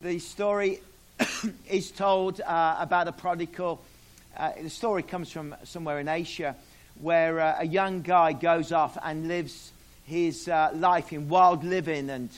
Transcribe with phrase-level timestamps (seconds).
[0.00, 0.78] The story
[1.68, 3.82] is told uh, about a prodigal.
[4.36, 6.54] Uh, the story comes from somewhere in Asia
[7.00, 9.72] where uh, a young guy goes off and lives
[10.06, 12.30] his uh, life in wild living and,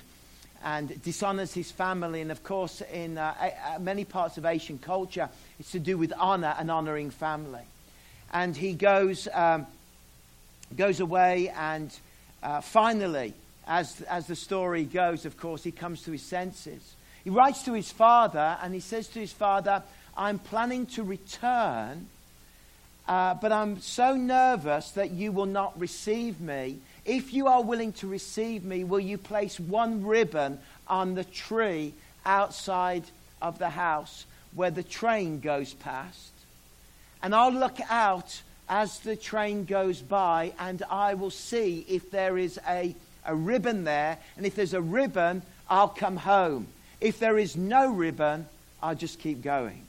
[0.65, 2.23] and dishonors his family.
[2.23, 3.35] And of course, in uh,
[3.74, 7.65] a- many parts of Asian culture, it's to do with honor and honoring family.
[8.33, 9.67] And he goes, um,
[10.74, 11.95] goes away and
[12.42, 13.35] uh, finally,
[13.67, 16.95] as, as the story goes, of course, he comes to his senses
[17.25, 19.83] he writes to his father and he says to his father,
[20.16, 22.06] I'm planning to return,
[23.06, 26.78] uh, but I'm so nervous that you will not receive me.
[27.05, 31.95] If you are willing to receive me, will you place one ribbon on the tree
[32.25, 33.05] outside
[33.41, 36.33] of the house where the train goes past?
[37.23, 42.39] And I'll look out as the train goes by and I will see if there
[42.39, 42.95] is a,
[43.27, 44.19] a ribbon there.
[44.37, 46.66] And if there's a ribbon, I'll come home.
[47.00, 48.46] If there is no ribbon,
[48.82, 49.82] I'll just keep going.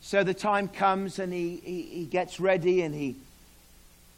[0.00, 3.16] So the time comes and he, he, he, gets ready and he,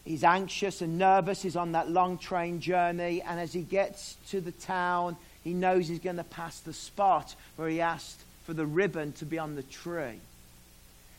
[0.05, 1.43] he's anxious and nervous.
[1.43, 3.23] He's on that long train journey.
[3.23, 7.35] And as he gets to the town, he knows he's going to pass the spot
[7.57, 10.21] where he asked for the ribbon to be on the tree.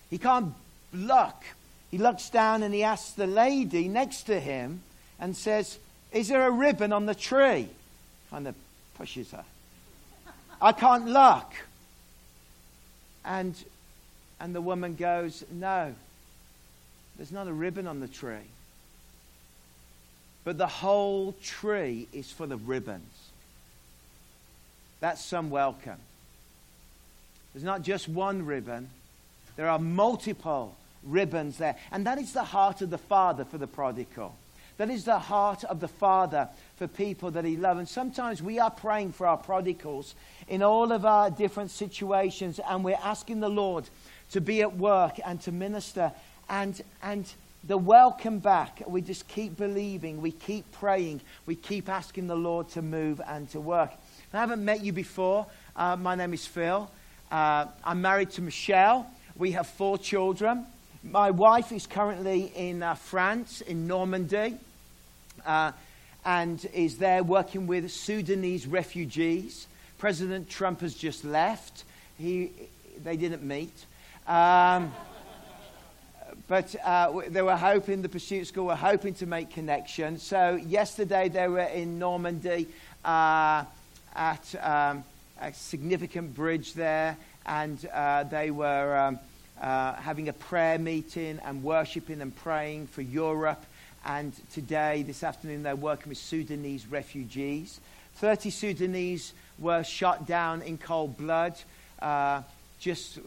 [0.10, 0.54] He can't
[0.94, 1.44] look.
[1.90, 4.84] He looks down and he asks the lady next to him
[5.20, 5.80] and says,
[6.14, 7.68] Is there a ribbon on the tree?
[8.32, 8.56] Kind of
[8.96, 9.44] pushes her.
[10.62, 11.52] I can't look.
[13.24, 13.56] And,
[14.40, 15.94] and the woman goes, No,
[17.18, 18.50] there's not a ribbon on the tree.
[20.44, 23.30] But the whole tree is full of ribbons.
[25.00, 26.00] That's some welcome.
[27.54, 28.90] There's not just one ribbon,
[29.56, 31.76] there are multiple ribbons there.
[31.92, 34.36] And that is the heart of the Father for the prodigal.
[34.78, 36.50] That is the heart of the Father
[36.82, 37.78] for people that He loves.
[37.78, 40.16] And sometimes we are praying for our prodigals
[40.48, 43.88] in all of our different situations, and we're asking the Lord
[44.32, 46.12] to be at work and to minister.
[46.50, 47.32] And, and
[47.64, 52.68] the welcome back, we just keep believing, we keep praying, we keep asking the Lord
[52.70, 53.92] to move and to work.
[54.34, 55.46] I haven't met you before.
[55.76, 56.90] Uh, my name is Phil.
[57.32, 59.06] Uh, I'm married to Michelle.
[59.36, 60.66] We have four children.
[61.04, 64.58] My wife is currently in uh, France, in Normandy
[65.46, 65.74] uh,
[66.26, 69.68] and is there working with Sudanese refugees.
[69.98, 71.84] President Trump has just left.
[72.18, 72.52] He,
[73.04, 73.74] they didn't meet.
[74.28, 74.94] Um,
[76.48, 80.18] but uh, they were hoping, the Pursuit School were hoping to make connection.
[80.18, 82.68] So yesterday they were in Normandy
[83.04, 83.64] uh,
[84.16, 85.04] at um,
[85.40, 89.20] a significant bridge there, and uh, they were um,
[89.62, 93.64] uh, having a prayer meeting and worshiping and praying for Europe
[94.06, 97.80] and today, this afternoon, they're working with Sudanese refugees.
[98.16, 101.56] 30 Sudanese were shot down in cold blood
[102.02, 102.42] uh,
[102.80, 103.20] just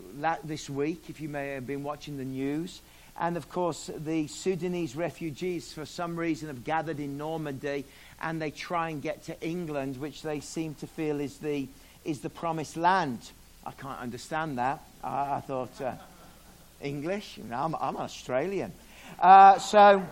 [0.43, 2.81] this week, if you may have been watching the news.
[3.19, 7.85] And of course, the Sudanese refugees, for some reason, have gathered in Normandy
[8.21, 11.69] and they try and get to England, which they seem to feel is the,
[12.05, 13.31] is the promised land.
[13.65, 14.83] I can't understand that.
[15.03, 15.93] I, I thought, uh,
[16.81, 17.39] English?
[17.53, 18.73] I'm, I'm Australian.
[19.21, 20.05] Uh, so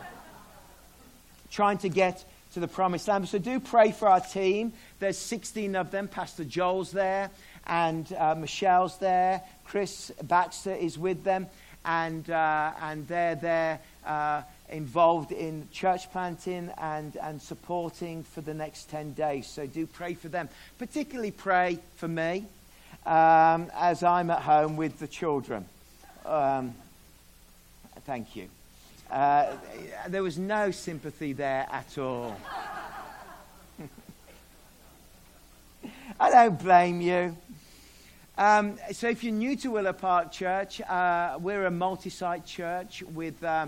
[1.52, 2.24] trying to get
[2.54, 3.28] to the promised land.
[3.28, 4.72] So do pray for our team.
[4.98, 6.08] There's 16 of them.
[6.08, 7.30] Pastor Joel's there,
[7.66, 9.42] and uh, Michelle's there.
[9.64, 11.46] Chris Baxter is with them,
[11.84, 18.54] and, uh, and they're there uh, involved in church planting and, and supporting for the
[18.54, 19.46] next 10 days.
[19.46, 20.48] So do pray for them.
[20.78, 22.46] Particularly pray for me
[23.06, 25.66] um, as I'm at home with the children.
[26.24, 26.74] Um,
[28.04, 28.48] thank you.
[29.10, 29.56] Uh,
[30.08, 32.36] there was no sympathy there at all.
[36.20, 37.36] I don't blame you.
[38.38, 43.02] Um, so, if you're new to Willow Park Church, uh, we're a multi site church
[43.02, 43.66] with uh,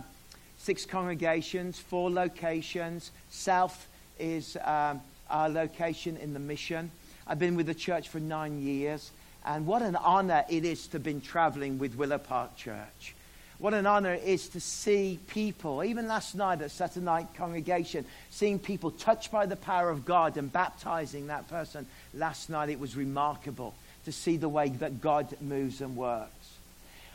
[0.56, 3.10] six congregations, four locations.
[3.28, 3.86] South
[4.18, 6.90] is um, our location in the mission.
[7.26, 9.10] I've been with the church for nine years,
[9.44, 13.14] and what an honor it is to have been traveling with Willow Park Church.
[13.58, 18.04] What an honor it is to see people, even last night at Saturday night congregation,
[18.30, 21.86] seeing people touched by the power of God and baptizing that person.
[22.14, 23.74] Last night it was remarkable
[24.06, 26.30] to see the way that God moves and works.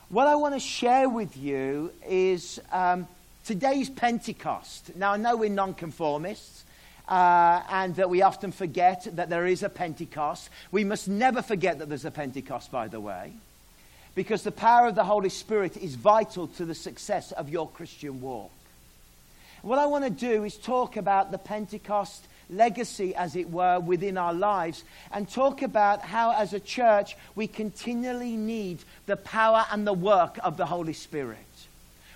[0.08, 3.08] What I want to share with you is um,
[3.46, 4.96] today's Pentecost.
[4.96, 6.64] Now, I know we're nonconformists.
[7.08, 10.48] Uh, and that we often forget that there is a Pentecost.
[10.72, 13.34] We must never forget that there's a Pentecost, by the way
[14.20, 18.20] because the power of the Holy Spirit is vital to the success of your Christian
[18.20, 18.52] walk.
[19.62, 24.18] What I want to do is talk about the Pentecost legacy, as it were, within
[24.18, 24.84] our lives
[25.14, 30.38] and talk about how, as a church, we continually need the power and the work
[30.44, 31.38] of the Holy Spirit.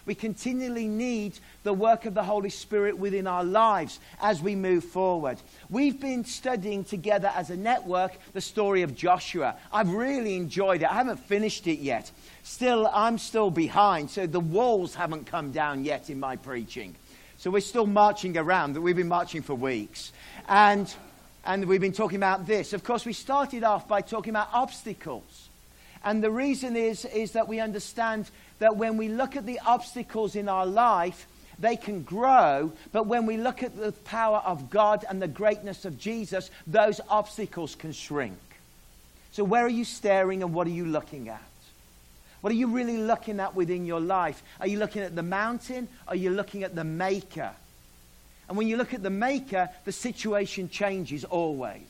[0.05, 4.83] We continually need the work of the Holy Spirit within our lives as we move
[4.83, 5.37] forward.
[5.69, 9.55] We've been studying together as a network the story of Joshua.
[9.71, 10.91] I've really enjoyed it.
[10.91, 12.11] I haven't finished it yet.
[12.43, 16.95] Still, I'm still behind, so the walls haven't come down yet in my preaching.
[17.37, 18.77] So we're still marching around.
[18.77, 20.11] We've been marching for weeks.
[20.49, 20.93] And,
[21.45, 22.73] and we've been talking about this.
[22.73, 25.49] Of course, we started off by talking about obstacles.
[26.03, 28.29] And the reason is, is that we understand
[28.59, 31.27] that when we look at the obstacles in our life,
[31.59, 35.85] they can grow, but when we look at the power of God and the greatness
[35.85, 38.37] of Jesus, those obstacles can shrink.
[39.31, 41.41] So, where are you staring and what are you looking at?
[42.41, 44.43] What are you really looking at within your life?
[44.59, 45.87] Are you looking at the mountain?
[46.07, 47.51] Are you looking at the maker?
[48.49, 51.87] And when you look at the maker, the situation changes always.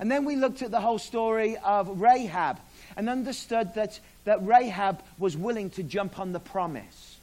[0.00, 2.58] And then we looked at the whole story of Rahab
[2.98, 7.16] and understood that, that Rahab was willing to jump on the promise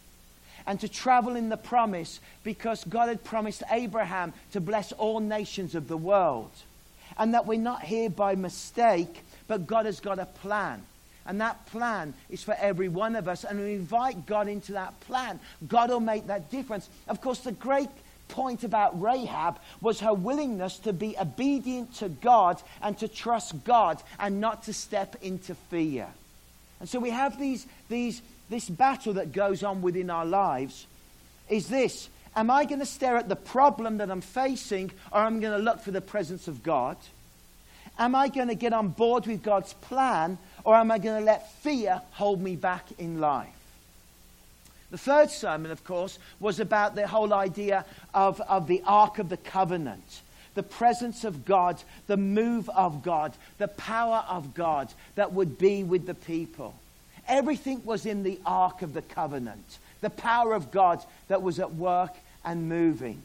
[0.65, 5.75] and to travel in the promise because God had promised Abraham to bless all nations
[5.75, 6.49] of the world.
[7.17, 10.81] And that we're not here by mistake, but God has got a plan.
[11.25, 13.43] And that plan is for every one of us.
[13.43, 15.39] And we invite God into that plan.
[15.67, 16.89] God will make that difference.
[17.07, 17.89] Of course, the great
[18.27, 24.01] point about Rahab was her willingness to be obedient to God and to trust God
[24.19, 26.07] and not to step into fear.
[26.79, 30.87] And so we have these, these, this battle that goes on within our lives
[31.49, 35.37] is this Am I going to stare at the problem that I'm facing or am
[35.37, 36.97] I going to look for the presence of God?
[37.97, 41.25] Am I going to get on board with God's plan or am I going to
[41.25, 43.54] let fear hold me back in life?
[44.95, 47.83] The third sermon, of course, was about the whole idea
[48.13, 50.21] of, of the Ark of the Covenant
[50.53, 55.83] the presence of God, the move of God, the power of God that would be
[55.83, 56.73] with the people.
[57.27, 61.75] Everything was in the Ark of the Covenant, the power of God that was at
[61.75, 62.13] work
[62.45, 63.21] and moving.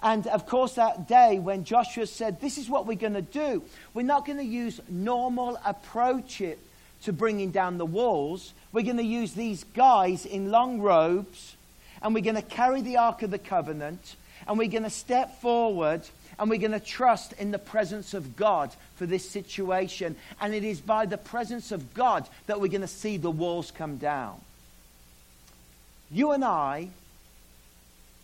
[0.00, 3.64] And of course, that day when Joshua said, This is what we're going to do,
[3.94, 6.56] we're not going to use normal approaches
[7.04, 8.52] to bringing down the walls.
[8.72, 11.56] We're going to use these guys in long robes,
[12.02, 14.16] and we're going to carry the Ark of the Covenant,
[14.46, 16.02] and we're going to step forward,
[16.38, 20.16] and we're going to trust in the presence of God for this situation.
[20.40, 23.70] And it is by the presence of God that we're going to see the walls
[23.70, 24.40] come down.
[26.10, 26.88] You and I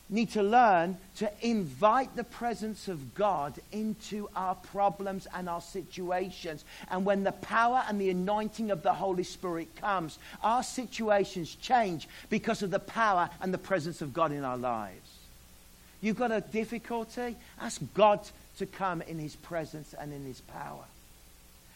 [0.09, 6.65] need to learn to invite the presence of God into our problems and our situations.
[6.91, 12.09] And when the power and the anointing of the Holy Spirit comes, our situations change
[12.31, 15.11] because of the power and the presence of God in our lives.
[16.01, 17.37] You've got a difficulty?
[17.61, 18.21] Ask God
[18.59, 20.85] to come in His presence and in His power.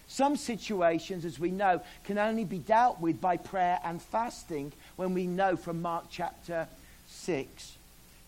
[0.06, 5.14] Some situations, as we know, can only be dealt with by prayer and fasting when
[5.14, 6.68] we know from Mark chapter
[7.08, 7.76] 6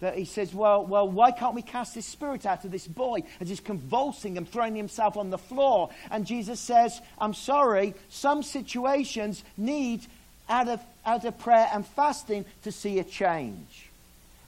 [0.02, 3.22] that he says, well, well, why can't we cast this spirit out of this boy
[3.40, 5.90] as he's convulsing and throwing himself on the floor?
[6.10, 10.04] And Jesus says, I'm sorry, some situations need
[10.48, 13.90] out of, out of prayer and fasting to see a change.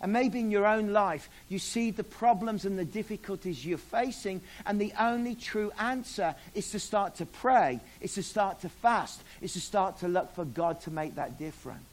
[0.00, 4.40] And maybe in your own life, you see the problems and the difficulties you're facing,
[4.66, 9.22] and the only true answer is to start to pray, is to start to fast,
[9.40, 11.84] is to start to look for God to make that difference.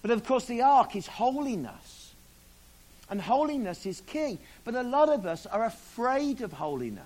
[0.00, 1.99] But of course, the ark is holiness.
[3.10, 4.38] And holiness is key.
[4.64, 7.04] But a lot of us are afraid of holiness.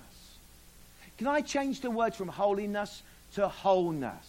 [1.17, 3.01] Can I change the word from holiness
[3.33, 4.25] to wholeness?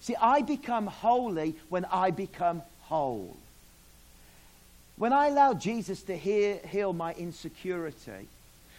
[0.00, 3.36] See, I become holy when I become whole.
[4.96, 8.28] When I allow Jesus to heal, heal my insecurity,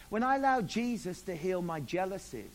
[0.09, 2.51] when I allow Jesus to heal my jealousies,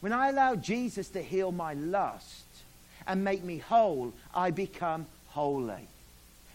[0.00, 2.44] when I allow Jesus to heal my lust
[3.06, 5.88] and make me whole, I become holy.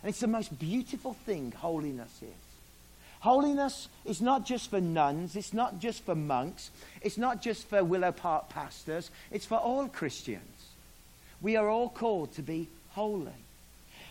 [0.01, 2.49] And it's the most beautiful thing holiness is.
[3.19, 7.83] Holiness is not just for nuns, it's not just for monks, it's not just for
[7.83, 10.67] Willow Park pastors, it's for all Christians.
[11.41, 13.31] We are all called to be holy.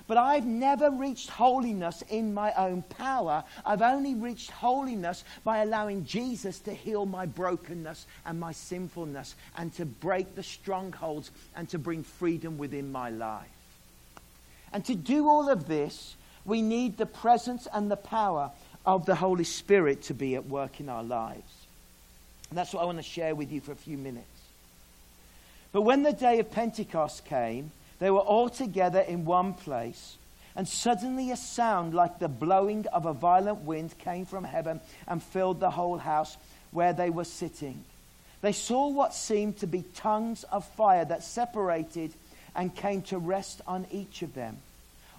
[0.07, 3.45] But I've never reached holiness in my own power.
[3.65, 9.73] I've only reached holiness by allowing Jesus to heal my brokenness and my sinfulness and
[9.75, 13.58] to break the strongholds and to bring freedom within my life.
[14.73, 18.51] And to do all of this, we need the presence and the power
[18.85, 21.53] of the Holy Spirit to be at work in our lives.
[22.49, 24.27] And that's what I want to share with you for a few minutes.
[25.73, 30.17] But when the day of Pentecost came, they were all together in one place.
[30.57, 35.23] And suddenly a sound like the blowing of a violent wind came from heaven and
[35.23, 36.37] filled the whole house
[36.71, 37.85] where they were sitting.
[38.41, 42.13] They saw what seemed to be tongues of fire that separated
[42.55, 44.59] and came to rest on each of them.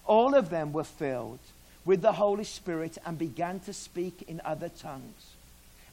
[0.06, 1.38] All of them were filled
[1.84, 5.34] with the Holy Spirit and began to speak in other tongues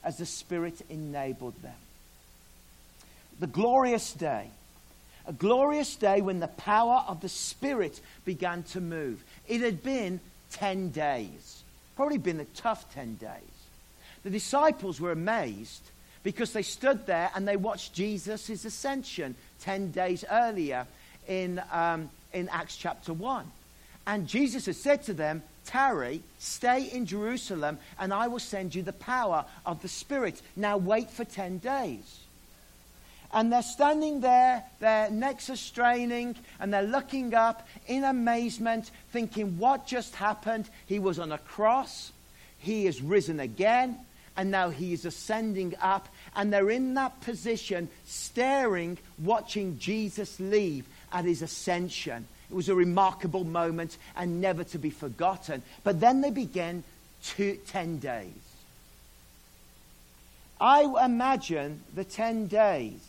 [0.03, 1.75] as the Spirit enabled them.
[3.39, 4.49] The glorious day.
[5.25, 9.23] A glorious day when the power of the Spirit began to move.
[9.47, 11.63] It had been 10 days,
[11.95, 13.27] probably been a tough 10 days.
[14.23, 15.81] The disciples were amazed
[16.23, 20.87] because they stood there and they watched Jesus' ascension 10 days earlier
[21.27, 23.45] in, um, in Acts chapter 1.
[24.07, 28.81] And Jesus has said to them, Tarry, stay in Jerusalem, and I will send you
[28.81, 30.41] the power of the Spirit.
[30.55, 32.21] Now wait for 10 days.
[33.33, 39.57] And they're standing there, their necks are straining, and they're looking up in amazement, thinking,
[39.57, 40.69] What just happened?
[40.85, 42.13] He was on a cross,
[42.59, 43.97] he is risen again,
[44.37, 46.07] and now he is ascending up.
[46.33, 52.27] And they're in that position, staring, watching Jesus leave at his ascension.
[52.47, 55.63] It was a remarkable moment and never to be forgotten.
[55.83, 56.83] But then they began
[57.23, 58.31] two, 10 days.
[60.61, 62.99] I imagine the 10 days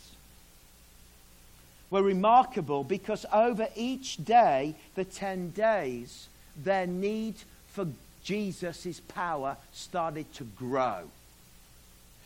[1.90, 7.34] were remarkable because over each day, the 10 days, their need
[7.68, 7.86] for
[8.24, 11.04] Jesus' power started to grow.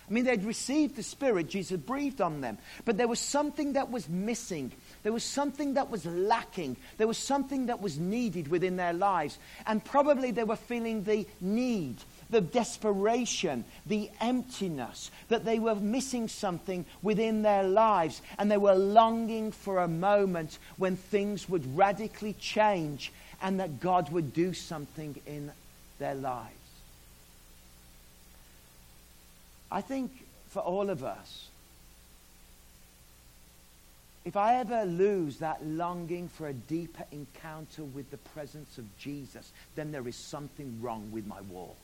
[0.09, 3.91] I mean, they'd received the Spirit, Jesus breathed on them, but there was something that
[3.91, 4.73] was missing.
[5.03, 6.77] There was something that was lacking.
[6.97, 9.39] There was something that was needed within their lives.
[9.67, 11.97] And probably they were feeling the need,
[12.31, 18.23] the desperation, the emptiness, that they were missing something within their lives.
[18.39, 24.13] And they were longing for a moment when things would radically change and that God
[24.13, 25.51] would do something in
[25.99, 26.55] their lives.
[29.73, 30.13] I think
[30.51, 31.49] for all of us,
[34.25, 39.51] if I ever lose that longing for a deeper encounter with the presence of Jesus,
[39.75, 41.77] then there is something wrong with my walk.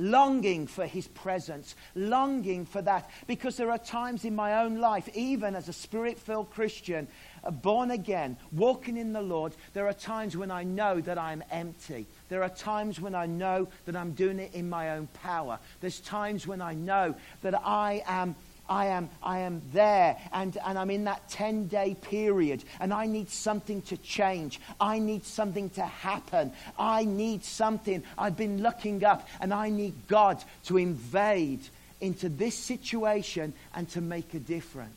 [0.00, 5.08] Longing for his presence, longing for that, because there are times in my own life,
[5.12, 7.08] even as a spirit filled Christian,
[7.42, 11.42] uh, born again, walking in the Lord, there are times when I know that I'm
[11.50, 12.06] empty.
[12.28, 15.58] There are times when I know that I'm doing it in my own power.
[15.80, 18.36] There's times when I know that I am
[18.68, 23.06] I am, I am there and, and I'm in that 10 day period and I
[23.06, 24.60] need something to change.
[24.80, 26.52] I need something to happen.
[26.78, 28.02] I need something.
[28.16, 31.60] I've been looking up and I need God to invade
[32.00, 34.92] into this situation and to make a difference.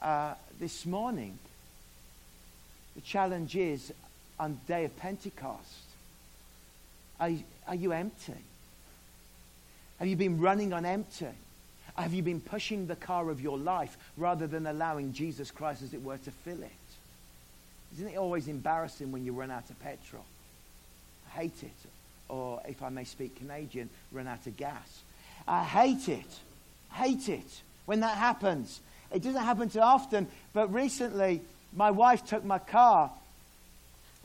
[0.00, 1.38] Uh, this morning,
[2.94, 3.92] the challenge is
[4.38, 5.84] on the day of Pentecost,
[7.20, 7.30] are,
[7.68, 8.34] are you empty?
[10.02, 11.28] Have you been running on empty?
[11.94, 15.94] Have you been pushing the car of your life rather than allowing Jesus Christ, as
[15.94, 16.72] it were, to fill it?
[17.94, 20.24] Isn't it always embarrassing when you run out of petrol?
[21.28, 21.70] I hate it.
[22.28, 25.02] Or, if I may speak Canadian, run out of gas.
[25.46, 26.40] I hate it.
[26.90, 28.80] Hate it when that happens.
[29.12, 31.42] It doesn't happen too often, but recently
[31.76, 33.08] my wife took my car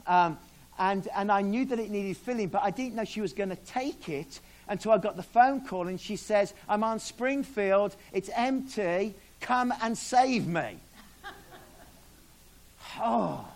[0.08, 0.40] um,
[0.80, 3.50] and, and I knew that it needed filling, but I didn't know she was going
[3.50, 7.96] to take it until I got the phone call and she says, I'm on Springfield,
[8.12, 10.78] it's empty, come and save me.
[13.00, 13.48] oh,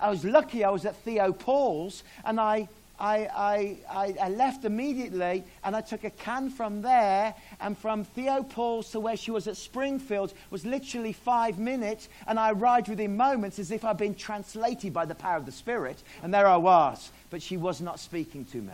[0.00, 2.68] I was lucky I was at Theo Paul's and I,
[3.00, 8.42] I, I, I, left immediately and I took a can from there and from Theo
[8.42, 13.16] Paul's to where she was at Springfield was literally five minutes and I arrived within
[13.16, 16.56] moments as if I'd been translated by the power of the Spirit and there I
[16.56, 18.72] was, but she was not speaking to me.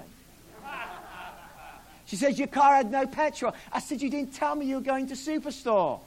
[2.06, 3.54] She says, Your car had no petrol.
[3.72, 6.00] I said, You didn't tell me you were going to Superstore.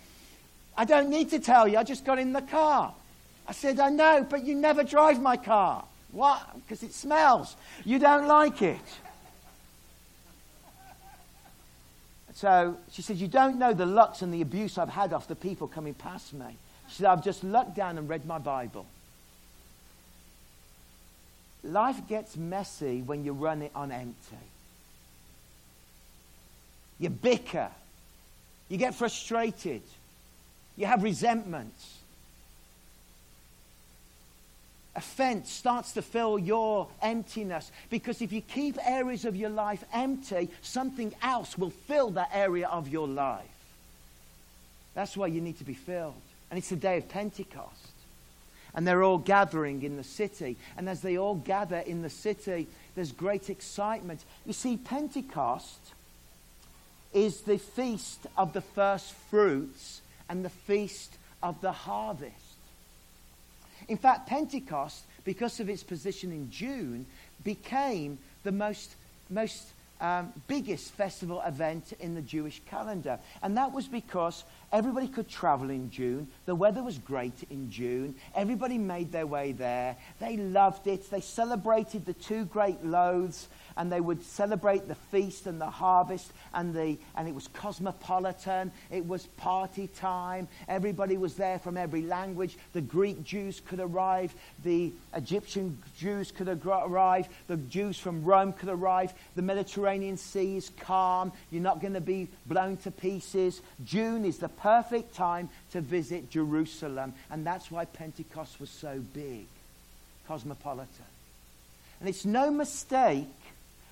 [0.78, 1.78] I don't need to tell you.
[1.78, 2.94] I just got in the car.
[3.48, 5.84] I said, I know, but you never drive my car.
[6.12, 6.42] What?
[6.56, 7.56] Because it smells.
[7.84, 8.80] You don't like it.
[12.34, 15.36] So she said, You don't know the looks and the abuse I've had off the
[15.36, 16.58] people coming past me.
[16.90, 18.86] She said, I've just looked down and read my Bible.
[21.64, 24.38] Life gets messy when you run it on empty.
[27.00, 27.70] You bicker.
[28.70, 29.82] You get frustrated.
[30.76, 31.98] You have resentments.
[34.96, 40.50] Offense starts to fill your emptiness because if you keep areas of your life empty,
[40.64, 43.46] something else will fill that area of your life.
[44.96, 46.16] That's why you need to be filled.
[46.50, 47.92] And it's the day of Pentecost.
[48.74, 50.58] And they're all gathering in the city.
[50.78, 54.22] And as they all gather in the city, there's great excitement.
[54.48, 55.80] You see, Pentecost
[57.18, 62.36] is the feast of the first fruits and the feast of the harvest.
[63.88, 67.08] In fact, Pentecost, because of its position in June,
[67.44, 68.92] became the most,
[69.32, 69.64] most
[70.00, 73.18] um, biggest festival event in the Jewish calendar.
[73.42, 76.28] And that was because everybody could travel in June.
[76.46, 78.16] The weather was great in June.
[78.36, 79.98] Everybody made their way there.
[80.20, 81.10] They loved it.
[81.10, 83.48] They celebrated the two great loaves
[83.78, 88.72] and they would celebrate the feast and the harvest and the and it was cosmopolitan
[88.90, 94.34] it was party time everybody was there from every language the greek jews could arrive
[94.64, 100.72] the egyptian jews could arrive the jews from rome could arrive the mediterranean sea is
[100.80, 105.82] calm you're not going to be blown to pieces june is the perfect time to
[105.82, 107.14] visit jerusalem.
[107.30, 109.46] And that's why pentecost was so big
[110.28, 111.06] cosmopolitan.
[112.00, 113.28] And it's no mistake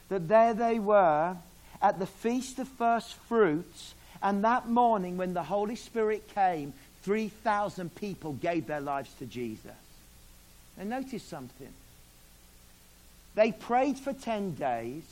[0.10, 1.36] that there they were
[1.82, 7.94] at the Feast of First Fruits, and that morning when the Holy Spirit came, 3,000
[7.96, 9.72] people gave their lives to Jesus.
[10.78, 11.74] And notice something.
[13.36, 15.04] They prayed for 10 days,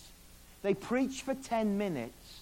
[0.61, 2.41] they preached for 10 minutes,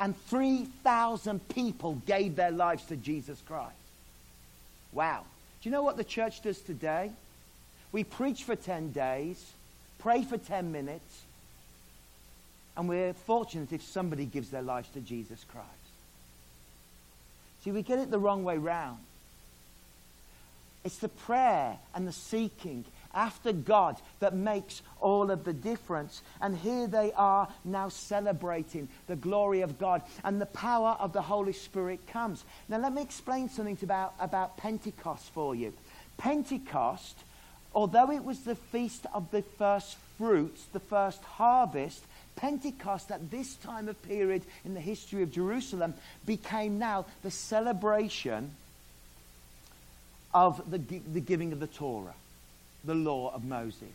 [0.00, 3.74] and 3,000 people gave their lives to Jesus Christ.
[4.92, 5.24] Wow.
[5.62, 7.12] Do you know what the church does today?
[7.92, 9.44] We preach for 10 days,
[9.98, 11.22] pray for 10 minutes,
[12.76, 15.68] and we're fortunate if somebody gives their lives to Jesus Christ.
[17.62, 18.98] See, we get it the wrong way round.
[20.82, 26.22] It's the prayer and the seeking after God that makes all of the difference.
[26.40, 31.22] And here they are now celebrating the glory of God and the power of the
[31.22, 32.44] Holy Spirit comes.
[32.68, 35.72] Now, let me explain something about, about Pentecost for you.
[36.18, 37.16] Pentecost,
[37.74, 42.04] although it was the feast of the first fruits, the first harvest,
[42.36, 48.52] Pentecost, at this time of period in the history of Jerusalem, became now the celebration
[50.32, 52.14] of the, the giving of the Torah,
[52.84, 53.88] the law of Moses.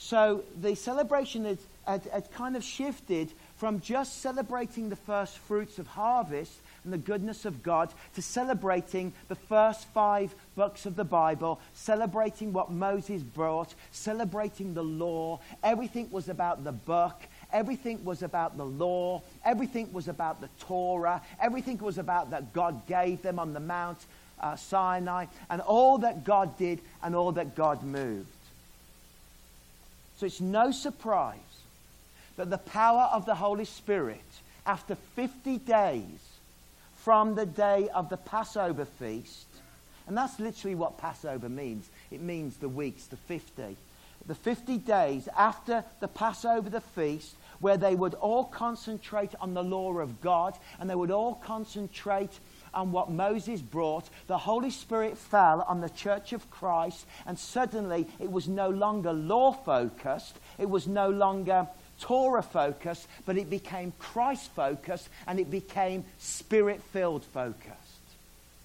[0.00, 5.80] So the celebration had, had, had kind of shifted from just celebrating the first fruits
[5.80, 6.52] of harvest
[6.84, 12.52] and the goodness of God to celebrating the first five books of the Bible, celebrating
[12.52, 15.40] what Moses brought, celebrating the law.
[15.64, 17.20] Everything was about the book.
[17.52, 19.20] Everything was about the law.
[19.44, 21.20] Everything was about the Torah.
[21.40, 23.98] Everything was about that God gave them on the Mount
[24.40, 28.28] uh, Sinai and all that God did and all that God moved.
[30.16, 31.38] So it's no surprise
[32.36, 34.24] that the power of the Holy Spirit,
[34.66, 36.18] after 50 days
[36.96, 39.46] from the day of the Passover feast,
[40.06, 41.88] and that's literally what Passover means.
[42.10, 43.76] It means the weeks, the 50
[44.28, 49.64] the 50 days after the Passover, the feast, where they would all concentrate on the
[49.64, 52.30] law of God and they would all concentrate
[52.74, 58.06] on what Moses brought, the Holy Spirit fell on the church of Christ, and suddenly
[58.18, 61.66] it was no longer law focused, it was no longer
[62.00, 67.74] Torah focused, but it became Christ focused and it became spirit filled focused.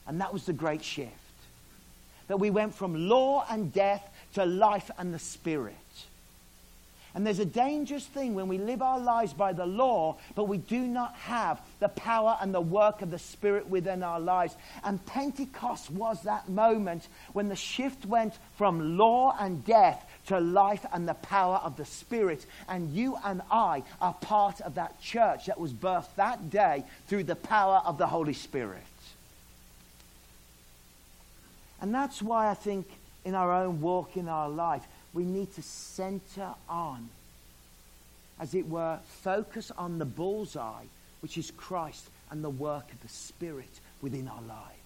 [0.07, 1.11] And that was the great shift.
[2.27, 5.75] That we went from law and death to life and the Spirit.
[7.15, 10.57] And there's a dangerous thing when we live our lives by the law, but we
[10.57, 14.55] do not have the power and the work of the Spirit within our lives.
[14.83, 20.85] And Pentecost was that moment when the shift went from law and death to life
[20.91, 22.47] and the power of the Spirit.
[22.67, 27.25] And you and I are part of that church that was birthed that day through
[27.25, 28.81] the power of the Holy Spirit.
[31.79, 32.87] And that's why I think
[33.23, 37.09] in our own walk in our life, we need to center on,
[38.39, 40.85] as it were, focus on the bullseye,
[41.21, 44.82] which is Christ and the work of the Spirit within our lives.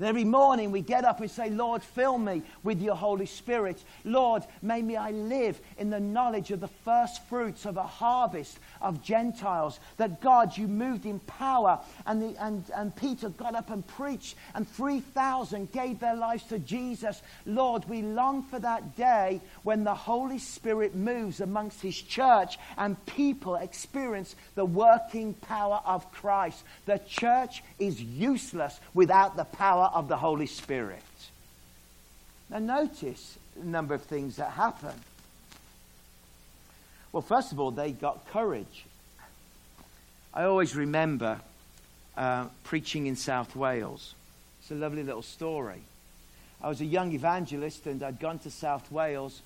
[0.00, 3.82] Every morning we get up and say, Lord, fill me with your Holy Spirit.
[4.04, 8.58] Lord, may me I live in the knowledge of the first fruits of a harvest
[8.80, 9.80] of Gentiles.
[9.96, 11.80] That God, you moved in power.
[12.06, 16.60] And, the, and, and Peter got up and preached, and 3,000 gave their lives to
[16.60, 17.20] Jesus.
[17.44, 23.04] Lord, we long for that day when the Holy Spirit moves amongst his church and
[23.06, 26.62] people experience the working power of Christ.
[26.86, 31.02] The church is useless without the power of the Holy Spirit.
[32.50, 34.94] Now, notice a number of things that happen.
[37.12, 38.84] Well, first of all, they got courage.
[40.32, 41.40] I always remember
[42.16, 44.14] uh, preaching in South Wales.
[44.60, 45.82] It's a lovely little story.
[46.60, 49.40] I was a young evangelist and I'd gone to South Wales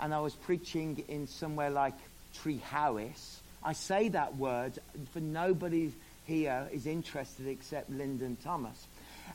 [0.00, 1.94] and I was preaching in somewhere like
[2.36, 3.36] Treehowys.
[3.62, 4.78] I say that word
[5.12, 5.92] for nobody
[6.26, 8.86] here is interested except Lyndon Thomas.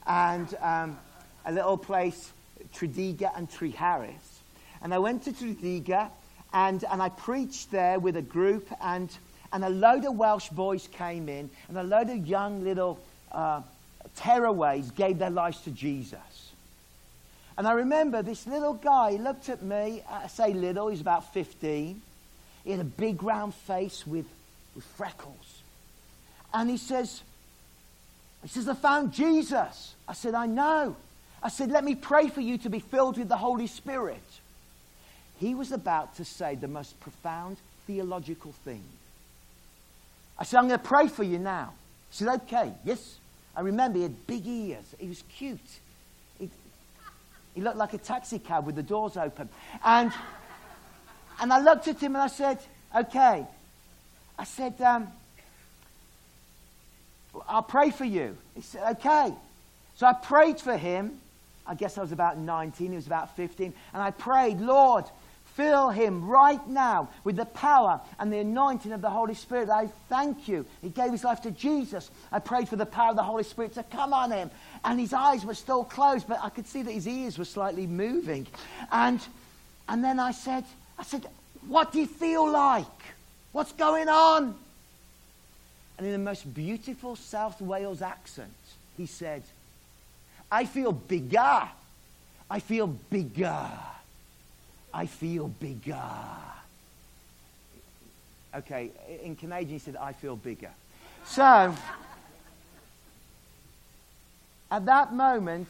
[0.06, 0.98] And um,
[1.46, 2.32] a little place,
[2.74, 4.40] Tredegar and Treharris.
[4.82, 6.10] And I went to Tredegar
[6.54, 9.10] and, and I preached there with a group and,
[9.52, 13.00] and a load of Welsh boys came in and a load of young little
[13.32, 13.62] uh,
[14.18, 16.20] tearaways gave their lives to Jesus.
[17.58, 22.02] And I remember this little guy looked at me, I say little, he's about 15.
[22.64, 24.26] He had a big round face with,
[24.76, 25.62] with freckles.
[26.54, 27.22] And he says,
[28.44, 29.96] he says, I found Jesus.
[30.08, 30.96] I said, I know.
[31.42, 34.22] I said, let me pray for you to be filled with the Holy Spirit.
[35.40, 38.84] He was about to say the most profound theological thing.
[40.38, 41.74] I said, I'm going to pray for you now.
[42.12, 43.18] He said, okay, yes.
[43.56, 44.86] I remember he had big ears.
[45.00, 45.60] He was cute.
[46.40, 46.50] He,
[47.56, 49.48] he looked like a taxi cab with the doors open.
[49.84, 50.12] And,
[51.40, 52.60] and I looked at him and I said,
[52.96, 53.46] okay.
[54.38, 55.08] I said, um,
[57.48, 58.38] I'll pray for you.
[58.56, 59.34] He said, okay.
[59.96, 61.20] So I prayed for him.
[61.66, 63.74] I guess I was about 19, he was about 15.
[63.94, 65.06] And I prayed, Lord,
[65.56, 69.70] Fill him right now with the power and the anointing of the Holy Spirit.
[69.70, 70.66] I thank you.
[70.82, 72.10] He gave his life to Jesus.
[72.32, 74.50] I prayed for the power of the Holy Spirit to come on him.
[74.84, 77.86] And his eyes were still closed, but I could see that his ears were slightly
[77.86, 78.48] moving.
[78.92, 79.22] And,
[79.88, 80.64] and then I said,
[80.98, 81.28] I said,
[81.68, 82.86] what do you feel like?
[83.52, 84.56] What's going on?
[85.98, 88.54] And in the most beautiful South Wales accent,
[88.98, 89.44] he said,
[90.52, 91.70] I feel bigger.
[92.50, 93.70] I feel bigger.
[94.94, 96.00] I feel bigger.
[98.56, 98.92] Okay,
[99.24, 100.70] in Canadian, he said, I feel bigger.
[101.26, 101.76] So,
[104.70, 105.70] at that moment,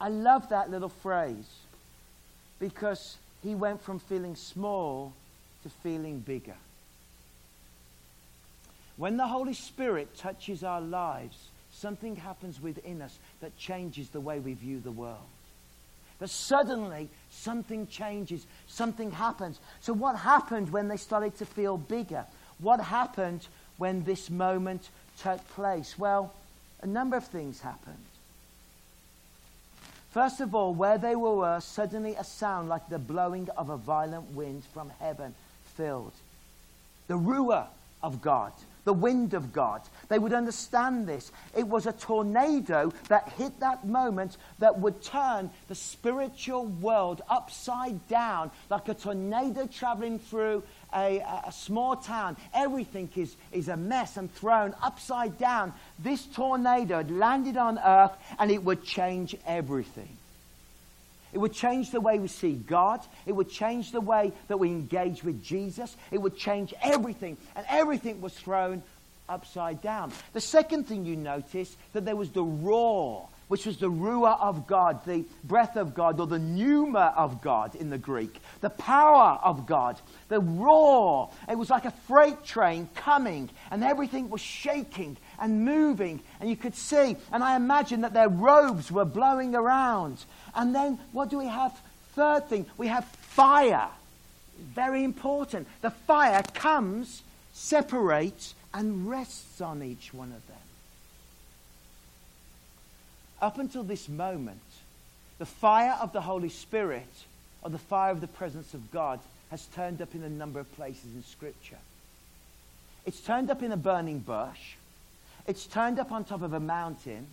[0.00, 1.48] I love that little phrase
[2.60, 5.12] because he went from feeling small
[5.64, 6.56] to feeling bigger.
[9.02, 11.36] When the Holy Spirit touches our lives,
[11.72, 15.26] something happens within us that changes the way we view the world.
[16.20, 19.58] But suddenly, something changes, something happens.
[19.80, 22.24] So, what happened when they started to feel bigger?
[22.60, 24.88] What happened when this moment
[25.20, 25.98] took place?
[25.98, 26.32] Well,
[26.80, 28.06] a number of things happened.
[30.12, 34.30] First of all, where they were, suddenly a sound like the blowing of a violent
[34.30, 35.34] wind from heaven
[35.76, 36.12] filled.
[37.08, 37.66] The ruah
[38.00, 38.52] of God
[38.84, 39.82] the wind of God.
[40.08, 41.30] They would understand this.
[41.56, 48.06] It was a tornado that hit that moment that would turn the spiritual world upside
[48.08, 50.62] down like a tornado traveling through
[50.94, 52.36] a, a, small town.
[52.52, 55.72] Everything is, is a mess and thrown upside down.
[55.98, 60.16] This tornado had landed on earth and it would change everything.
[61.32, 63.00] It would change the way we see God.
[63.26, 65.96] It would change the way that we engage with Jesus.
[66.10, 67.36] It would change everything.
[67.56, 68.82] And everything was thrown
[69.28, 70.12] upside down.
[70.34, 74.66] The second thing you notice that there was the roar, which was the ruah of
[74.66, 79.38] God, the breath of God, or the pneuma of God in the Greek, the power
[79.42, 81.30] of God, the roar.
[81.48, 86.56] It was like a freight train coming, and everything was shaking and moving, and you
[86.56, 87.16] could see.
[87.30, 90.24] And I imagine that their robes were blowing around.
[90.54, 91.78] And then what do we have?
[92.14, 93.88] Third thing, we have fire.
[94.74, 95.66] Very important.
[95.80, 100.56] The fire comes, separates, and rests on each one of them.
[103.40, 104.60] Up until this moment,
[105.38, 107.08] the fire of the Holy Spirit
[107.62, 110.72] or the fire of the presence of God has turned up in a number of
[110.76, 111.78] places in Scripture.
[113.04, 114.76] It's turned up in a burning bush.
[115.46, 117.26] It's turned up on top of a mountain,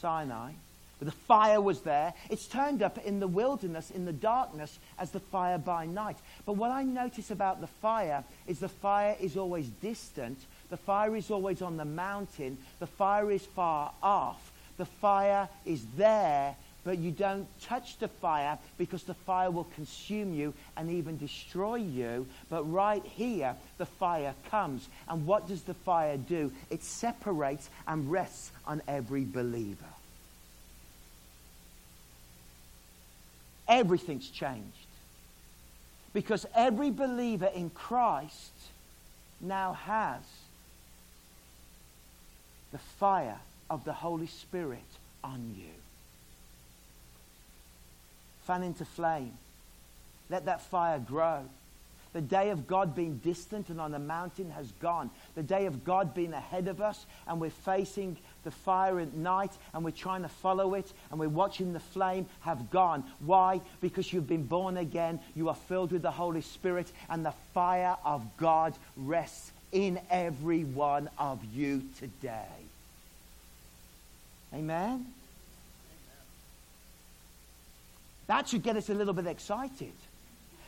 [0.00, 0.52] Sinai.
[0.98, 2.12] But the fire was there.
[2.28, 6.16] It's turned up in the wilderness, in the darkness, as the fire by night.
[6.44, 10.38] But what I notice about the fire is the fire is always distant.
[10.70, 12.58] The fire is always on the mountain.
[12.80, 14.52] The fire is far off.
[14.76, 20.34] The fire is there, but you don't touch the fire because the fire will consume
[20.34, 22.26] you and even destroy you.
[22.48, 24.88] But right here, the fire comes.
[25.08, 26.52] And what does the fire do?
[26.70, 29.84] It separates and rests on every believer.
[33.68, 34.64] Everything's changed.
[36.12, 38.52] Because every believer in Christ
[39.40, 40.20] now has
[42.72, 43.38] the fire
[43.70, 44.80] of the Holy Spirit
[45.22, 45.64] on you.
[48.46, 49.34] Fan into flame.
[50.30, 51.44] Let that fire grow.
[52.14, 55.10] The day of God being distant and on a mountain has gone.
[55.34, 58.16] The day of God being ahead of us and we're facing
[58.48, 62.24] the fire at night and we're trying to follow it and we're watching the flame
[62.40, 63.04] have gone.
[63.20, 63.60] Why?
[63.82, 67.98] Because you've been born again, you are filled with the Holy Spirit, and the fire
[68.06, 72.46] of God rests in every one of you today.
[74.54, 75.04] Amen?
[78.28, 79.92] That should get us a little bit excited.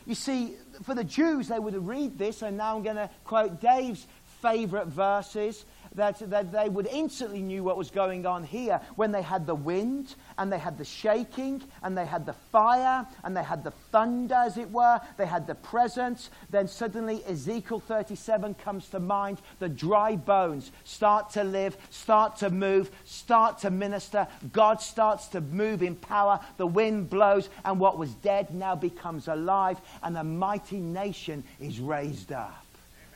[0.05, 3.59] You see, for the Jews, they would read this, and now I'm going to quote
[3.59, 4.05] Dave's
[4.43, 5.63] favorite verses
[5.95, 9.55] that, that they would instantly knew what was going on here when they had the
[9.55, 13.71] wind and they had the shaking and they had the fire and they had the
[13.91, 15.01] thunder, as it were.
[15.17, 16.29] They had the presence.
[16.49, 19.41] Then suddenly Ezekiel 37 comes to mind.
[19.59, 24.27] The dry bones start to live, start to move, start to minister.
[24.53, 26.39] God starts to move in power.
[26.57, 31.79] The wind blows, and what was dead now becomes alive, and a mighty nation is
[31.79, 32.65] raised up.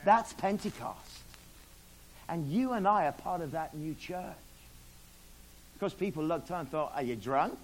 [0.04, 1.05] That's Pentecost.
[2.28, 4.34] And you and I are part of that new church.
[5.74, 7.58] Because people looked on and thought, Are you drunk?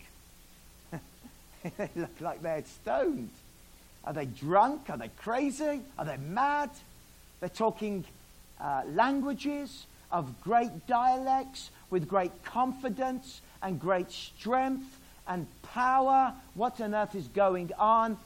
[1.78, 3.30] they look like they're stoned.
[4.04, 4.90] Are they drunk?
[4.90, 5.80] Are they crazy?
[5.98, 6.70] Are they mad?
[7.40, 8.04] They're talking
[8.60, 16.34] uh, languages of great dialects with great confidence and great strength and power.
[16.54, 18.18] What on earth is going on?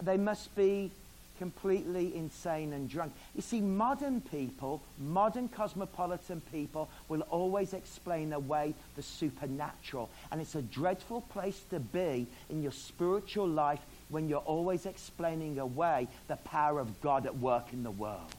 [0.00, 0.90] They must be
[1.38, 3.12] completely insane and drunk.
[3.34, 10.10] You see, modern people, modern cosmopolitan people, will always explain away the supernatural.
[10.30, 15.58] And it's a dreadful place to be in your spiritual life when you're always explaining
[15.58, 18.34] away the power of God at work in the world.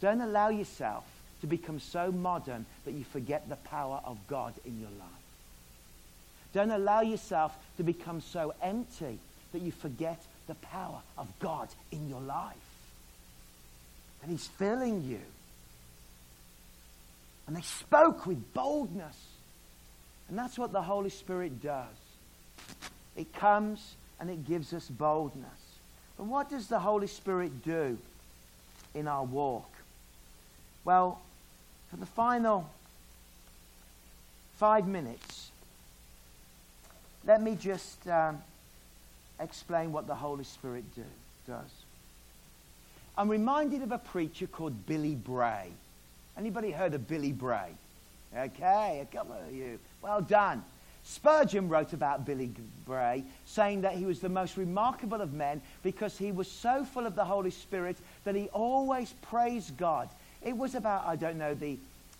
[0.00, 1.04] Don't allow yourself
[1.42, 5.08] to become so modern that you forget the power of God in your life.
[6.52, 9.18] Don't allow yourself to become so empty
[9.52, 12.56] that you forget the power of God in your life.
[14.22, 15.20] And He's filling you.
[17.46, 19.16] And they spoke with boldness.
[20.28, 21.86] And that's what the Holy Spirit does.
[23.16, 25.50] It comes and it gives us boldness.
[26.16, 27.98] But what does the Holy Spirit do
[28.94, 29.68] in our walk?
[30.84, 31.20] Well,
[31.90, 32.70] for the final
[34.56, 35.50] five minutes,
[37.24, 38.38] let me just um,
[39.42, 41.04] explain what the Holy Spirit do,
[41.46, 41.70] does.
[43.16, 45.68] I'm reminded of a preacher called Billy Bray.
[46.36, 47.68] Anybody heard of Billy Bray?
[48.34, 49.78] Okay, a couple of you.
[50.00, 50.64] Well done.
[51.04, 52.50] Spurgeon wrote about Billy
[52.86, 57.06] Bray, saying that he was the most remarkable of men because he was so full
[57.06, 60.08] of the Holy Spirit that he always praised God.
[60.42, 61.76] It was about, I don't know, the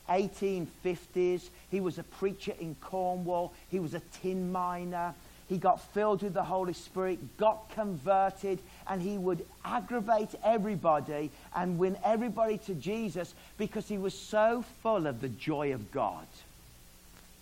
[0.08, 1.48] 1850s.
[1.70, 3.52] He was a preacher in Cornwall.
[3.70, 5.14] He was a tin miner.
[5.52, 11.78] He got filled with the Holy Spirit, got converted, and he would aggravate everybody and
[11.78, 16.26] win everybody to Jesus because he was so full of the joy of God.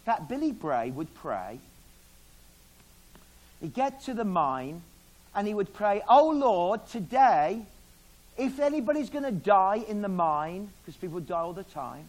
[0.06, 1.60] That Billy Bray would pray.
[3.60, 4.82] He'd get to the mine
[5.32, 7.62] and he would pray, Oh Lord, today,
[8.36, 12.08] if anybody's going to die in the mine, because people die all the time,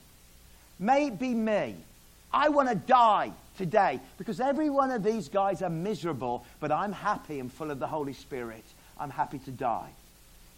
[0.80, 1.76] may it be me.
[2.34, 6.94] I want to die today because every one of these guys are miserable, but I'm
[6.94, 8.64] happy and full of the Holy Spirit.
[9.00, 9.90] I'm happy to die.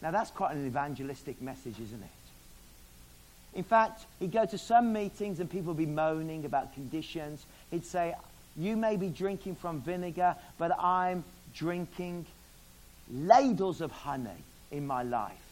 [0.01, 3.57] Now, that's quite an evangelistic message, isn't it?
[3.57, 7.45] In fact, he'd go to some meetings and people would be moaning about conditions.
[7.71, 8.15] He'd say,
[8.57, 11.23] You may be drinking from vinegar, but I'm
[11.55, 12.25] drinking
[13.13, 14.29] ladles of honey
[14.71, 15.42] in my life.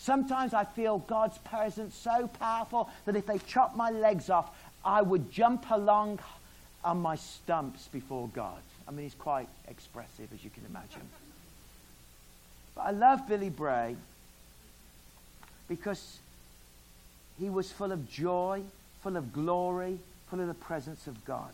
[0.00, 4.50] Sometimes I feel God's presence so powerful that if they chop my legs off,
[4.82, 6.20] I would jump along
[6.82, 8.62] on my stumps before God.
[8.88, 11.02] I mean, he's quite expressive, as you can imagine.
[12.74, 13.94] But I love Billy Bray
[15.68, 16.18] because
[17.38, 18.62] he was full of joy,
[19.02, 19.98] full of glory,
[20.30, 21.52] full of the presence of God.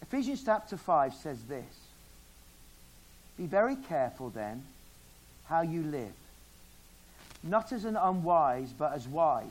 [0.00, 1.74] Ephesians chapter 5 says this
[3.36, 4.62] Be very careful then
[5.46, 6.12] how you live,
[7.42, 9.50] not as an unwise, but as wise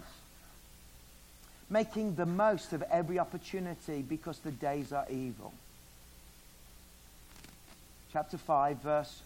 [1.74, 5.52] making the most of every opportunity because the days are evil.
[8.12, 9.22] Chapter 5, verse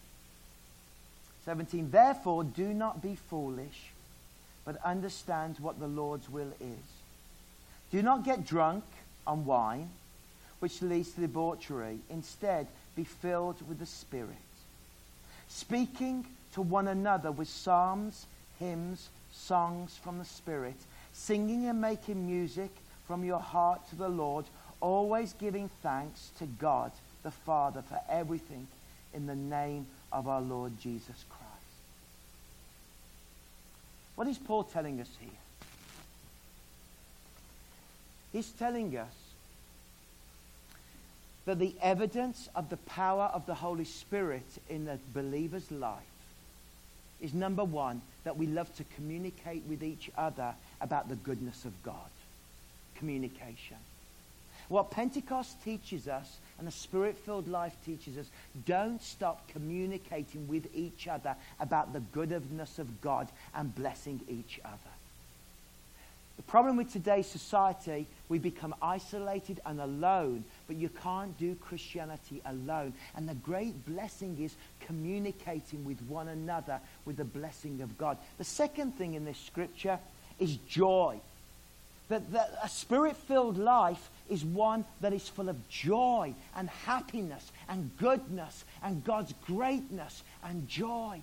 [1.43, 1.91] 17.
[1.91, 3.91] Therefore, do not be foolish,
[4.63, 6.87] but understand what the Lord's will is.
[7.91, 8.85] Do not get drunk
[9.25, 9.89] on wine,
[10.59, 11.99] which leads to debauchery.
[12.09, 14.35] Instead, be filled with the Spirit,
[15.49, 16.25] speaking
[16.57, 18.25] to one another with psalms,
[18.57, 20.73] hymns, songs from the Spirit
[21.13, 22.71] singing and making music
[23.05, 24.45] from your heart to the Lord,
[24.81, 26.91] always giving thanks to God
[27.21, 28.65] the Father for everything
[29.13, 31.43] in the name of our Lord Jesus Christ.
[34.15, 35.29] What is Paul telling us here?
[38.33, 39.13] He's telling us
[41.45, 46.01] that the evidence of the power of the Holy Spirit in the believer's life
[47.21, 51.73] is number one, that we love to communicate with each other about the goodness of
[51.83, 51.95] God.
[52.95, 53.77] Communication.
[54.69, 58.25] What Pentecost teaches us and the spirit filled life teaches us
[58.65, 64.96] don't stop communicating with each other about the goodness of God and blessing each other.
[66.37, 72.41] The problem with today's society, we become isolated and alone, but you can't do Christianity
[72.45, 72.93] alone.
[73.15, 78.17] And the great blessing is communicating with one another with the blessing of God.
[78.37, 79.99] The second thing in this scripture
[80.39, 81.19] is joy.
[82.09, 87.51] That, that a spirit filled life is one that is full of joy and happiness
[87.67, 91.21] and goodness and God's greatness and joy.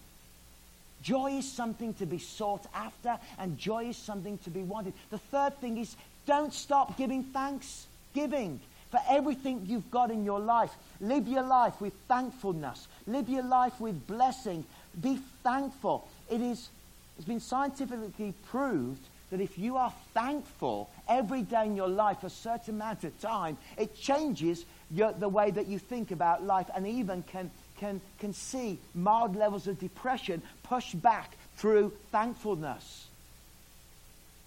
[1.04, 4.94] Joy is something to be sought after, and joy is something to be wanted.
[5.10, 5.94] The third thing is
[6.26, 8.58] don't stop giving thanks, giving
[8.90, 10.70] for everything you've got in your life.
[11.02, 12.88] Live your life with thankfulness.
[13.06, 14.64] Live your life with blessing.
[14.98, 16.08] Be thankful.
[16.30, 16.70] It is,
[17.18, 22.30] it's been scientifically proved that if you are thankful every day in your life a
[22.30, 26.86] certain amount of time, it changes your, the way that you think about life and
[26.86, 27.50] even can
[27.84, 33.06] can, can see mild levels of depression pushed back through thankfulness.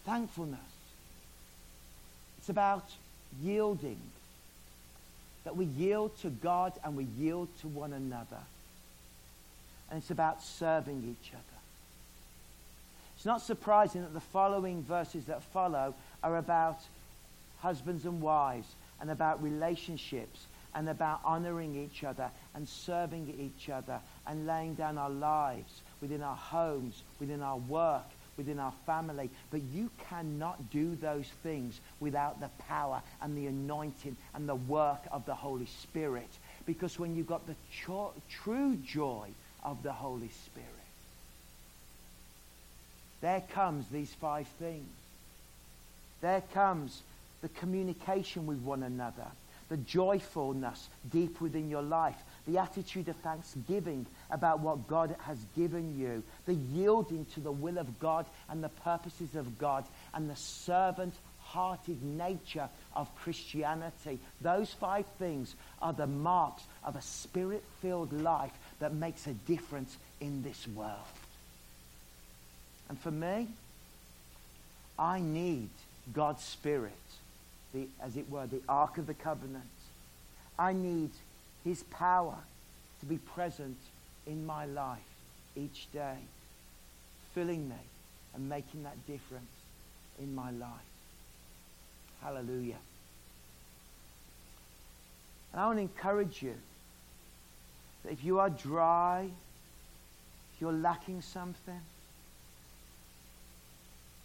[0.05, 0.59] Thankfulness.
[2.39, 2.85] It's about
[3.43, 3.99] yielding.
[5.43, 8.41] That we yield to God and we yield to one another.
[9.91, 11.43] And it's about serving each other.
[13.15, 16.79] It's not surprising that the following verses that follow are about
[17.59, 18.67] husbands and wives
[18.99, 24.97] and about relationships and about honoring each other and serving each other and laying down
[24.97, 28.05] our lives within our homes, within our work,
[28.37, 29.29] within our family.
[29.51, 35.01] But you cannot do those things without the power and the anointing and the work
[35.11, 36.29] of the Holy Spirit.
[36.65, 39.29] Because when you've got the cho- true joy
[39.63, 40.69] of the Holy Spirit,
[43.21, 44.87] there comes these five things.
[46.21, 47.01] There comes
[47.41, 49.25] the communication with one another
[49.69, 52.15] the joyfulness deep within your life,
[52.47, 57.77] the attitude of thanksgiving about what God has given you, the yielding to the will
[57.77, 61.13] of God and the purposes of God, and the servant
[61.47, 64.19] hearted nature of Christianity.
[64.41, 69.97] Those five things are the marks of a spirit filled life that makes a difference
[70.19, 70.91] in this world.
[72.89, 73.47] And for me,
[74.99, 75.69] I need
[76.13, 76.91] God's Spirit
[77.73, 79.63] the, as it were, the Ark of the Covenant.
[80.57, 81.11] I need
[81.63, 82.37] His power
[82.99, 83.77] to be present
[84.25, 84.99] in my life
[85.55, 86.17] each day,
[87.33, 87.75] filling me
[88.33, 89.45] and making that difference
[90.19, 90.69] in my life.
[92.21, 92.77] Hallelujah.
[95.51, 96.55] And I want to encourage you
[98.03, 99.29] that if you are dry,
[100.53, 101.81] if you're lacking something,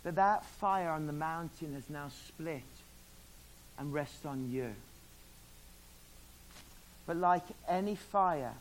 [0.05, 2.63] that that fire on the mountain has now split
[3.79, 4.75] and rest on you.
[7.07, 8.55] But like any fire,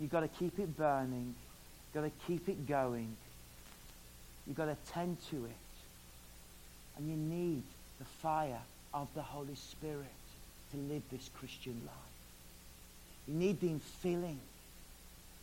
[0.00, 1.34] you've got to keep it burning,
[1.94, 3.16] you've got to keep it going,
[4.46, 5.50] you've got to tend to it.
[6.96, 7.62] And you need
[7.98, 8.60] the fire
[8.94, 10.06] of the Holy Spirit
[10.72, 11.94] to live this Christian life.
[13.28, 14.38] You need the infilling.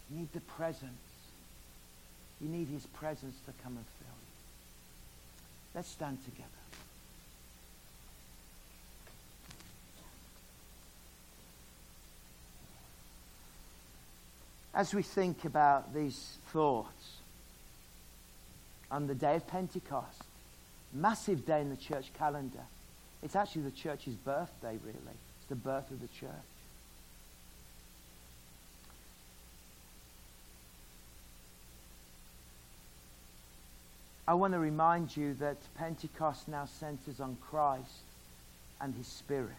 [0.09, 0.89] You need the presence.
[2.41, 4.33] You need his presence to come and fill you.
[5.75, 6.49] Let's stand together.
[14.73, 17.17] As we think about these thoughts
[18.89, 20.23] on the day of Pentecost,
[20.93, 22.63] massive day in the church calendar,
[23.21, 25.17] it's actually the church's birthday, really.
[25.39, 26.31] It's the birth of the church.
[34.27, 38.03] I want to remind you that Pentecost now centers on Christ
[38.79, 39.51] and his Spirit.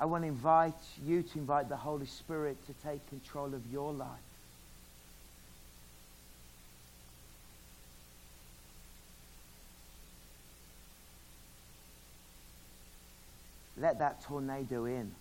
[0.00, 0.74] I want to invite
[1.04, 4.08] you to invite the Holy Spirit to take control of your life.
[13.76, 15.12] Let that tornado in.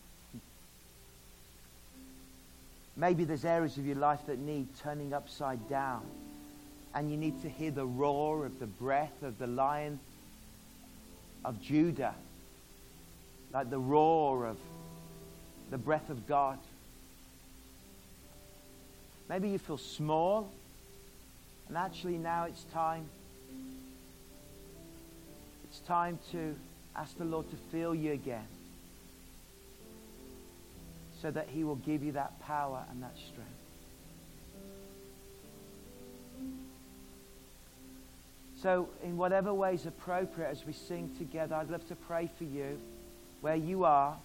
[2.96, 6.04] Maybe there's areas of your life that need turning upside down.
[6.96, 10.00] And you need to hear the roar of the breath of the lion
[11.46, 12.16] of Judah
[13.58, 14.58] like the roar of
[15.72, 16.60] the breath of God.
[19.28, 20.52] Maybe you feel small,
[21.68, 23.06] and actually now it's time.
[25.64, 26.56] It's time to
[26.96, 28.46] ask the Lord to fill you again
[31.20, 33.50] so that He will give you that power and that strength.
[38.62, 42.44] So, in whatever way is appropriate as we sing together, I'd love to pray for
[42.44, 42.80] you
[43.42, 44.18] where you are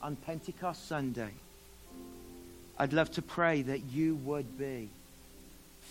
[0.00, 1.30] on Pentecost Sunday.
[2.78, 4.88] I'd love to pray that you would be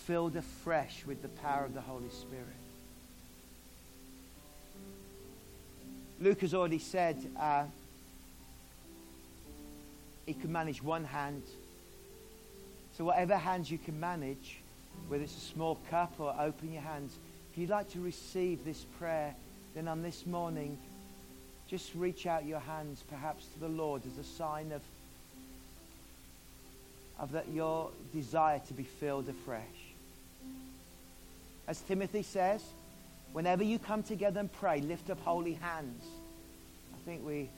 [0.06, 2.46] filled afresh with the power of the Holy Spirit.
[6.20, 7.64] Luke has already said uh,
[10.26, 11.42] he can manage one hand.
[12.96, 14.58] So, whatever hands you can manage,
[15.08, 17.16] whether it's a small cup or open your hands,
[17.50, 19.34] if you'd like to receive this prayer,
[19.74, 20.78] then on this morning,
[21.72, 24.82] just reach out your hands perhaps to the Lord as a sign of,
[27.18, 29.62] of that your desire to be filled afresh.
[31.66, 32.62] As Timothy says,
[33.32, 36.04] whenever you come together and pray, lift up holy hands.
[36.92, 37.48] I think we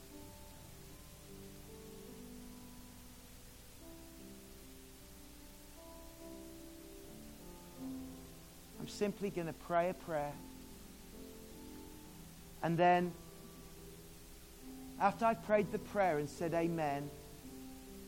[8.78, 10.34] I'm simply going to pray a prayer.
[12.62, 13.12] And then,
[15.00, 17.08] after I've prayed the prayer and said amen,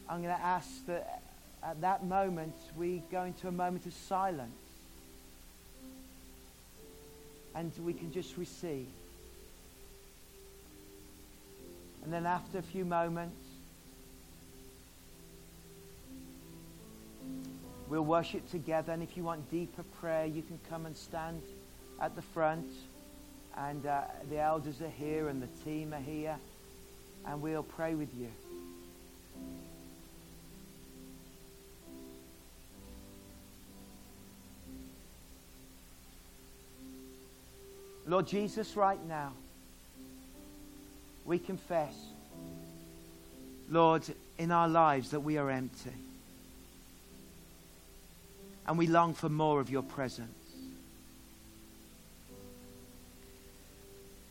[0.08, 1.22] I'm going to ask that
[1.62, 4.52] at that moment we go into a moment of silence.
[7.54, 8.86] And we can just receive.
[12.04, 13.40] And then after a few moments,
[17.88, 18.92] We'll worship together.
[18.92, 21.40] And if you want deeper prayer, you can come and stand
[22.00, 22.68] at the front.
[23.56, 26.36] And uh, the elders are here and the team are here.
[27.26, 28.28] And we'll pray with you.
[38.06, 39.32] Lord Jesus, right now,
[41.24, 41.92] we confess,
[43.68, 44.04] Lord,
[44.38, 45.90] in our lives that we are empty
[48.66, 50.30] and we long for more of your presence.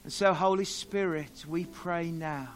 [0.03, 2.49] And so, Holy Spirit, we pray now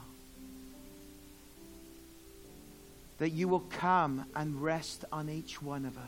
[3.20, 6.04] that you will come and rest on each one of us.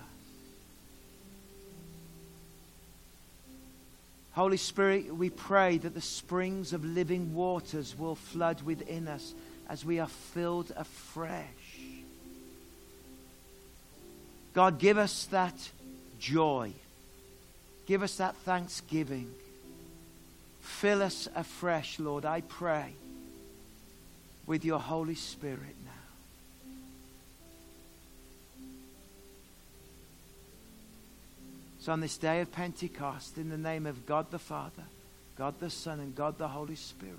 [4.33, 9.33] Holy Spirit, we pray that the springs of living waters will flood within us
[9.67, 11.45] as we are filled afresh.
[14.53, 15.69] God, give us that
[16.19, 16.71] joy.
[17.87, 19.29] Give us that thanksgiving.
[20.61, 22.93] Fill us afresh, Lord, I pray,
[24.45, 25.90] with your Holy Spirit now.
[31.81, 34.83] So, on this day of Pentecost, in the name of God the Father,
[35.35, 37.17] God the Son, and God the Holy Spirit,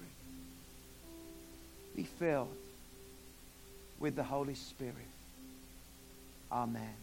[1.97, 2.55] be filled
[3.99, 4.95] with the Holy Spirit.
[6.51, 7.02] Amen.